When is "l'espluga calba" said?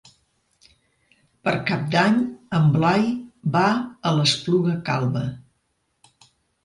4.17-5.27